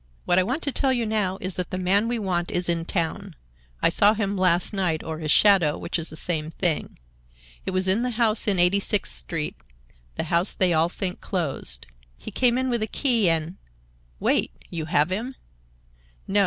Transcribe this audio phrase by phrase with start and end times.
[0.25, 2.85] What I want to tell you now is that the man we want is in
[2.85, 3.35] town.
[3.83, 6.97] I saw him last night, or his shadow, which is the same thing.
[7.67, 11.85] It was in the house in Eighty sixth Street,—the house they all think closed.
[12.17, 13.57] He came in with a key and—"
[14.19, 14.51] "Wait!
[14.71, 15.35] You have him?"
[16.27, 16.39] "No.